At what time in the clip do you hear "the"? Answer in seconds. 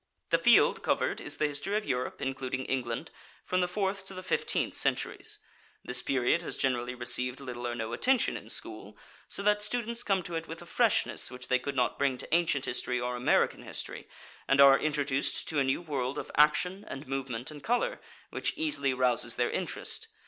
0.31-0.39, 1.37-1.45, 3.61-3.67, 4.15-4.23